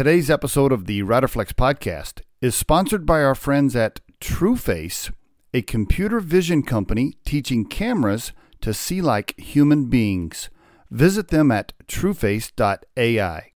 [0.00, 5.12] Today's episode of the Riderflex podcast is sponsored by our friends at TrueFace,
[5.52, 8.32] a computer vision company teaching cameras
[8.62, 10.48] to see like human beings.
[10.90, 13.52] Visit them at trueface.ai.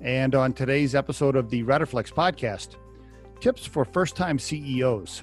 [0.00, 2.70] And on today's episode of the Riderflex podcast,
[3.40, 5.22] tips for first time CEOs.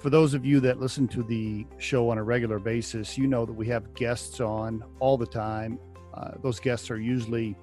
[0.00, 3.46] For those of you that listen to the show on a regular basis, you know
[3.46, 5.78] that we have guests on all the time.
[6.14, 7.56] Uh, those guests are usually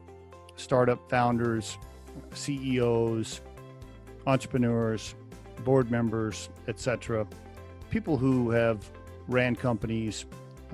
[0.55, 1.77] startup founders,
[2.34, 3.42] CEOs,
[4.28, 5.15] entrepreneurs,
[5.64, 7.28] board members, etc.
[7.89, 8.89] People who have
[9.28, 10.25] ran companies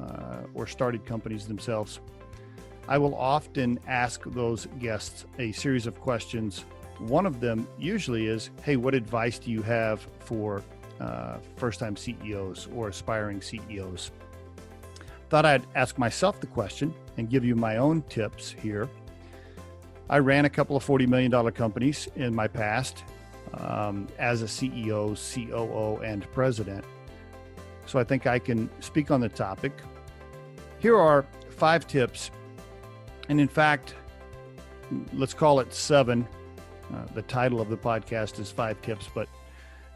[0.02, 2.00] uh, or started companies themselves.
[2.88, 6.66] I will often ask those guests a series of questions.
[7.00, 10.64] One of them usually is, "Hey, what advice do you have for
[11.00, 14.12] uh, first-time CEOs or aspiring CEOs?"
[15.30, 18.88] Thought I'd ask myself the question and give you my own tips here.
[20.10, 23.04] I ran a couple of $40 million companies in my past
[23.54, 26.86] um, as a CEO, COO, and president.
[27.86, 29.74] So I think I can speak on the topic.
[30.80, 32.32] Here are five tips.
[33.30, 33.96] And in fact,
[35.14, 36.28] let's call it seven.
[36.94, 39.28] Uh, the title of the podcast is Five Tips, but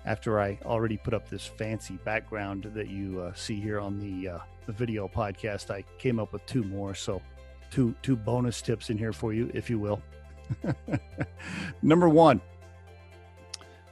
[0.06, 4.30] after I already put up this fancy background that you uh, see here on the,
[4.30, 6.96] uh, the video podcast, I came up with two more.
[6.96, 7.22] So
[7.72, 10.02] two two bonus tips in here for you, if you will.
[11.82, 12.42] Number one,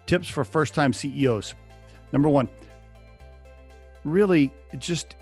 [0.06, 1.54] tips for first time CEOs.
[2.12, 2.50] Number one,
[4.04, 5.16] really just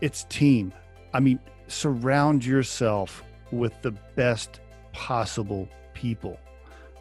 [0.00, 0.72] it's team.
[1.12, 4.60] I mean, surround yourself with the best
[4.92, 6.38] possible people.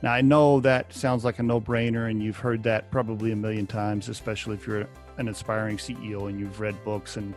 [0.01, 3.35] Now, I know that sounds like a no brainer, and you've heard that probably a
[3.35, 7.33] million times, especially if you're an aspiring CEO and you've read books and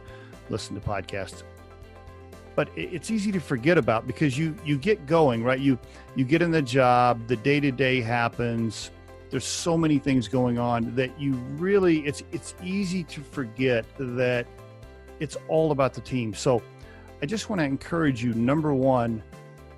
[0.51, 1.43] listened to podcasts
[2.57, 5.61] but it's easy to forget about because you you get going right?
[5.61, 5.79] You
[6.17, 8.91] you get in the job the day to day happens.
[9.31, 14.47] There's so many things going on that you really it's it's easy to forget that
[15.21, 16.35] it's all about the team.
[16.35, 16.63] So
[17.23, 19.23] i just want to encourage you number one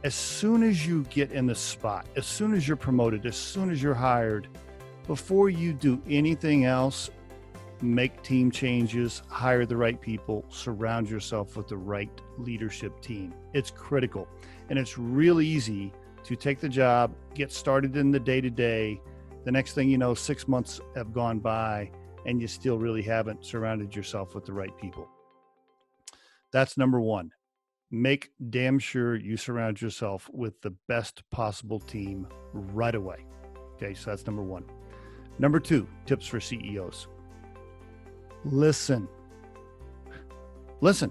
[0.04, 3.70] as soon as you get in the spot as soon as you're promoted as soon
[3.70, 4.48] as you're hired
[5.06, 7.10] before you do anything else
[7.82, 13.34] make team changes, hire the right people, surround yourself with the right leadership team.
[13.52, 14.28] It's critical.
[14.70, 15.92] And it's real easy
[16.24, 19.00] to take the job, get started in the day to day.
[19.44, 21.90] The next thing you know, six months have gone by
[22.24, 25.08] and you still really haven't surrounded yourself with the right people.
[26.52, 27.32] That's number one.
[27.90, 33.26] Make damn sure you surround yourself with the best possible team right away.
[33.74, 34.64] Okay, so that's number one.
[35.38, 37.08] Number two, tips for CEOs
[38.44, 39.08] listen.
[40.80, 41.10] Listen.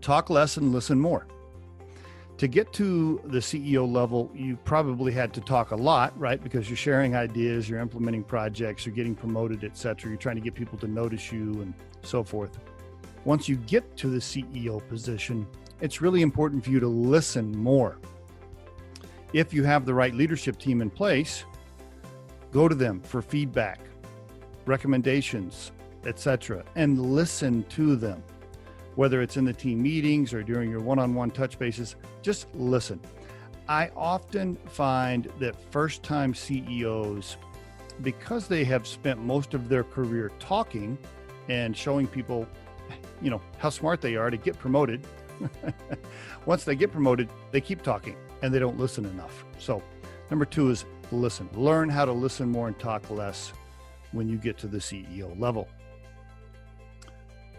[0.00, 1.26] Talk less and listen more.
[2.38, 6.42] To get to the CEO level, you probably had to talk a lot, right?
[6.42, 10.10] Because you're sharing ideas, you're implementing projects, you're getting promoted, etc.
[10.10, 11.72] You're trying to get people to notice you and
[12.02, 12.58] so forth.
[13.24, 15.46] Once you get to the CEO position,
[15.80, 17.98] it's really important for you to listen more.
[19.32, 21.44] If you have the right leadership team in place,
[22.52, 23.80] go to them for feedback,
[24.66, 25.72] recommendations,
[26.04, 28.22] etc., and listen to them.
[28.94, 32.46] Whether it's in the team meetings or during your one on one touch bases, just
[32.54, 33.00] listen.
[33.68, 37.36] I often find that first time CEOs,
[38.02, 40.96] because they have spent most of their career talking
[41.48, 42.46] and showing people,
[43.20, 45.06] you know, how smart they are to get promoted,
[46.46, 49.44] once they get promoted, they keep talking and they don't listen enough.
[49.58, 49.82] So,
[50.30, 51.48] number two is listen.
[51.54, 53.52] Learn how to listen more and talk less
[54.12, 55.68] when you get to the CEO level.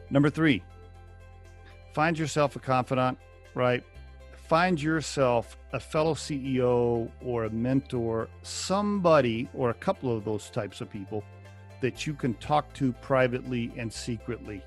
[0.09, 0.63] Number three,
[1.93, 3.17] find yourself a confidant,
[3.53, 3.83] right?
[4.47, 10.79] Find yourself a fellow CEO or a mentor, somebody or a couple of those types
[10.79, 11.23] of people
[11.81, 14.63] that you can talk to privately and secretly.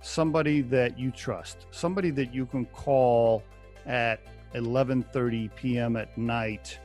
[0.00, 3.42] Somebody that you trust, somebody that you can call
[3.84, 4.20] at
[4.54, 5.96] 11:30 p.m.
[5.96, 6.78] at night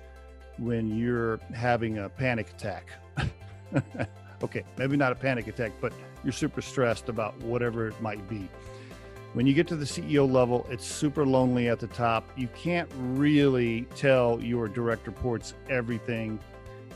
[0.58, 2.90] when you're having a panic attack.
[4.44, 5.94] okay, maybe not a panic attack, but
[6.24, 8.50] you're super stressed about whatever it might be.
[9.34, 12.30] When you get to the CEO level, it's super lonely at the top.
[12.38, 16.40] You can't really tell your direct reports everything.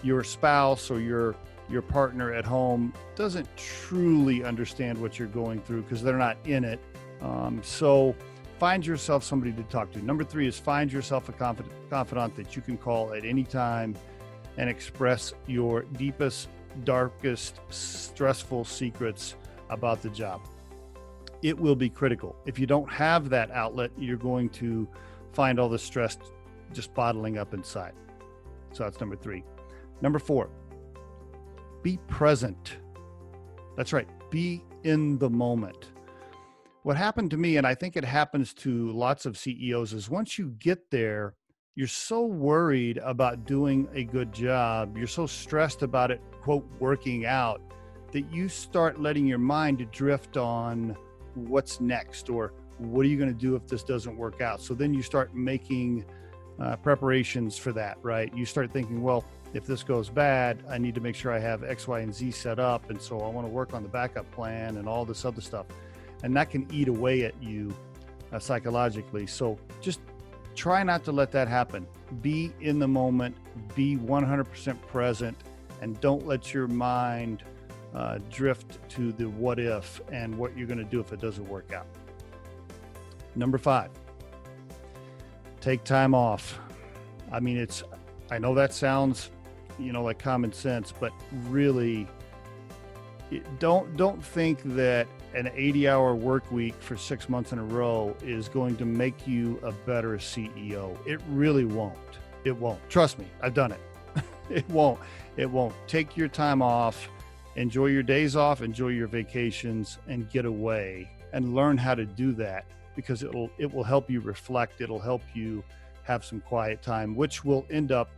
[0.04, 1.36] Your spouse or your
[1.70, 6.64] your partner at home doesn't truly understand what you're going through because they're not in
[6.64, 6.80] it.
[7.22, 8.16] Um, so
[8.58, 10.02] find yourself somebody to talk to.
[10.02, 13.98] Number three is find yourself a confidant, confidant that you can call at any time
[14.58, 16.48] and express your deepest
[16.84, 19.36] darkest, stressful secrets
[19.70, 20.42] about the job.
[21.42, 22.36] It will be critical.
[22.46, 24.88] If you don't have that outlet, you're going to
[25.34, 26.18] find all the stress
[26.74, 27.94] just bottling up inside.
[28.72, 29.44] So that's number three.
[30.02, 30.50] Number four,
[31.84, 32.78] be present.
[33.76, 35.92] That's right, be in the moment.
[36.84, 40.38] What happened to me, and I think it happens to lots of CEOs, is once
[40.38, 41.36] you get there,
[41.78, 47.28] you're so worried about doing a good job, you're so stressed about it, quote, working
[47.28, 47.62] out,
[48.12, 50.98] that you start letting your mind drift on
[51.36, 54.60] what's next or what are you going to do if this doesn't work out.
[54.60, 56.04] So then you start making
[56.60, 58.36] uh, preparations for that, right?
[58.36, 61.64] You start thinking, well, if this goes bad, I need to make sure I have
[61.64, 62.90] X, Y, and Z set up.
[62.90, 65.68] And so I want to work on the backup plan and all this other stuff.
[66.24, 67.72] And that can eat away at you
[68.34, 69.28] uh, psychologically.
[69.28, 70.00] So just
[70.58, 71.88] try not to let that happen.
[72.22, 73.38] Be in the moment,
[73.76, 75.38] be 100% present,
[75.82, 77.44] and don't let your mind
[77.94, 81.48] uh, drift to the what if and what you're going to do if it doesn't
[81.48, 81.88] work out.
[83.36, 83.92] Number five,
[85.62, 86.60] take time off.
[87.32, 87.84] I mean, it's,
[88.32, 89.32] I know that sounds
[89.80, 91.12] you know like common sense but
[91.46, 92.08] really
[93.60, 98.16] don't don't think that an 80 hour work week for six months in a row
[98.24, 101.98] is going to make you a better ceo it really won't.
[102.44, 102.80] It won't.
[102.90, 103.82] Trust me i've done it.
[104.50, 104.98] It won't.
[105.36, 105.76] It won't.
[105.88, 107.10] Take your time off
[107.58, 112.32] enjoy your days off enjoy your vacations and get away and learn how to do
[112.34, 112.66] that
[112.98, 114.82] because it'll it will help you reflect.
[114.82, 115.64] It'll help you
[116.04, 118.10] have some quiet time which will end up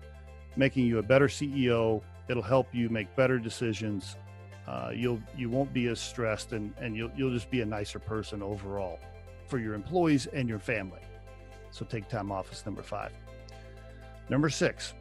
[0.55, 2.01] making you a better CEO.
[2.27, 4.15] It'll help you make better decisions.
[4.69, 7.97] Uh, you'll you won't be as stressed, and and you'll you'll just be a nicer
[7.97, 8.99] person overall
[9.47, 10.99] for your employees and your family.
[11.71, 13.11] So take time off is number five.
[14.29, 14.93] Number six.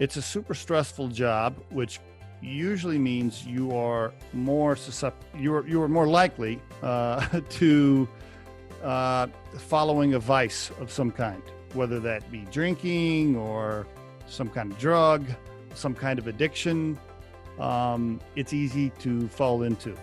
[0.00, 1.98] It's a super stressful job, which
[2.42, 5.40] usually means you are more susceptible.
[5.40, 8.06] You are you are more likely uh, to
[8.84, 11.42] uh, following a vice of some kind
[11.74, 13.86] whether that be drinking or
[14.26, 15.26] some kind of drug,
[15.74, 16.98] some kind of addiction,
[17.58, 19.96] um, it's easy to fall into.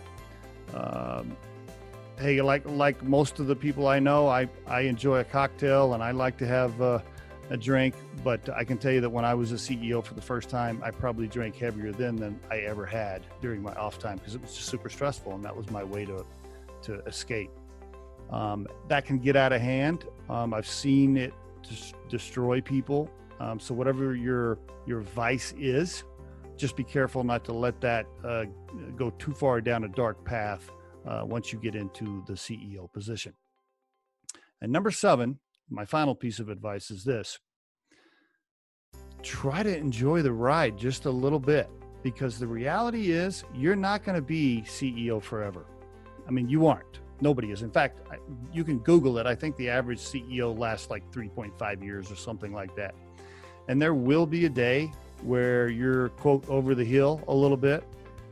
[0.73, 1.35] Um,
[2.19, 6.03] hey, like like most of the people I know, I, I enjoy a cocktail and
[6.03, 6.99] I like to have uh,
[7.49, 7.95] a drink.
[8.23, 10.81] But I can tell you that when I was a CEO for the first time,
[10.83, 14.41] I probably drank heavier then than I ever had during my off time because it
[14.41, 16.25] was just super stressful, and that was my way to
[16.83, 17.51] to escape.
[18.31, 20.05] Um, that can get out of hand.
[20.29, 21.33] Um, I've seen it
[22.09, 23.09] destroy people.
[23.39, 26.03] Um, so whatever your your vice is,
[26.57, 28.45] just be careful not to let that uh,
[28.95, 30.69] go too far down a dark path
[31.05, 33.33] uh, once you get into the CEO position.
[34.61, 37.39] And number seven, my final piece of advice is this:
[39.21, 41.69] try to enjoy the ride just a little bit,
[42.03, 45.65] because the reality is you're not going to be CEO forever.
[46.27, 46.99] I mean, you aren't.
[47.21, 47.61] Nobody is.
[47.61, 48.01] In fact,
[48.53, 49.25] you can Google it.
[49.25, 52.93] I think the average CEO lasts like 3.5 years or something like that.
[53.67, 54.91] And there will be a day
[55.23, 57.83] where you're, quote, over the hill a little bit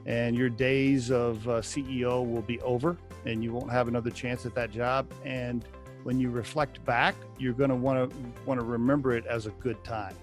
[0.06, 4.46] and your days of uh, CEO will be over and you won't have another chance
[4.46, 5.12] at that job.
[5.24, 5.66] And
[6.04, 9.52] when you reflect back, you're going to want to want to remember it as a
[9.52, 10.16] good time.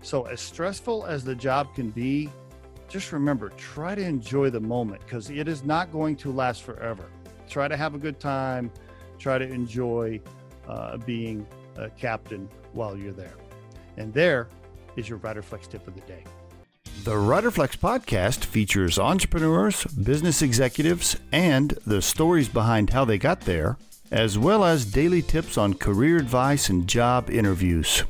[0.00, 2.30] So as stressful as the job can be,
[2.88, 7.10] just remember, try to enjoy the moment because it is not going to last forever
[7.48, 8.70] try to have a good time,
[9.18, 10.20] try to enjoy
[10.68, 11.46] uh, being
[11.76, 13.34] a captain while you're there.
[13.96, 14.48] And there
[14.98, 16.24] is your RiderFlex tip of the day.
[17.04, 23.78] The RiderFlex podcast features entrepreneurs, business executives, and the stories behind how they got there,
[24.10, 28.02] as well as daily tips on career advice and job interviews.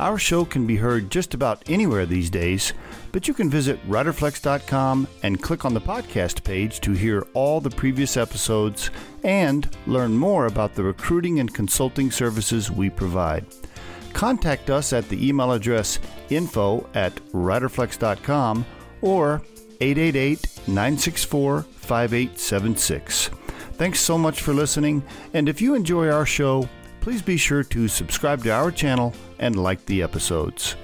[0.00, 2.72] Our show can be heard just about anywhere these days
[3.12, 7.70] but you can visit riderflex.com and click on the podcast page to hear all the
[7.70, 8.90] previous episodes
[9.22, 13.44] and learn more about the recruiting and consulting services we provide.
[14.12, 15.98] Contact us at the email address
[16.30, 18.64] info at riderflex.com
[19.00, 19.42] or
[19.80, 23.30] 888 964 5876.
[23.72, 25.02] Thanks so much for listening,
[25.34, 26.68] and if you enjoy our show,
[27.00, 30.76] please be sure to subscribe to our channel and like the episodes.